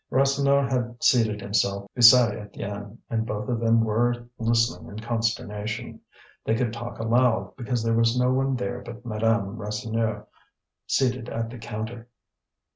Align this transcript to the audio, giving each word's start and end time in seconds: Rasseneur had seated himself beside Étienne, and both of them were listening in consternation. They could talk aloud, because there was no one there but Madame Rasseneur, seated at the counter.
Rasseneur 0.09 0.67
had 0.67 1.03
seated 1.03 1.41
himself 1.41 1.85
beside 1.93 2.33
Étienne, 2.33 2.97
and 3.07 3.23
both 3.23 3.47
of 3.49 3.59
them 3.59 3.81
were 3.83 4.27
listening 4.39 4.89
in 4.89 4.97
consternation. 4.97 6.01
They 6.43 6.55
could 6.55 6.73
talk 6.73 6.97
aloud, 6.97 7.55
because 7.55 7.83
there 7.83 7.93
was 7.93 8.19
no 8.19 8.31
one 8.33 8.55
there 8.55 8.79
but 8.81 9.05
Madame 9.05 9.57
Rasseneur, 9.57 10.25
seated 10.87 11.29
at 11.29 11.51
the 11.51 11.59
counter. 11.59 12.07